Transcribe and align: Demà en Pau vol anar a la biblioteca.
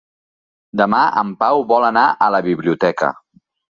Demà 0.81 1.01
en 1.21 1.33
Pau 1.43 1.63
vol 1.73 1.85
anar 1.91 2.07
a 2.29 2.31
la 2.37 2.41
biblioteca. 2.49 3.13